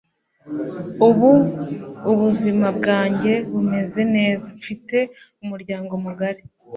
ubu 1.07 1.31
ubuzima 2.11 2.67
bwanjye 2.77 3.33
bumeze 3.51 4.01
neza, 4.15 4.45
mfite 4.59 4.97
umuryango 5.43 5.93
mugari 6.05 6.43